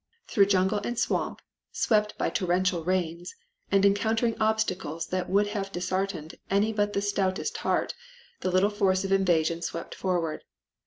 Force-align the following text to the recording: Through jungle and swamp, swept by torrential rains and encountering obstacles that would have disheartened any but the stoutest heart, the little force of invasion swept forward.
Through 0.27 0.47
jungle 0.47 0.79
and 0.79 0.97
swamp, 0.97 1.43
swept 1.71 2.17
by 2.17 2.31
torrential 2.31 2.83
rains 2.83 3.35
and 3.71 3.85
encountering 3.85 4.35
obstacles 4.41 5.05
that 5.09 5.29
would 5.29 5.45
have 5.49 5.71
disheartened 5.71 6.33
any 6.49 6.73
but 6.73 6.93
the 6.93 7.03
stoutest 7.03 7.57
heart, 7.57 7.93
the 8.39 8.49
little 8.49 8.71
force 8.71 9.03
of 9.03 9.11
invasion 9.11 9.61
swept 9.61 9.93
forward. 9.93 10.41